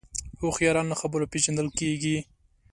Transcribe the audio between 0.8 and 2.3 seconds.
له خبرو پېژندل کېږي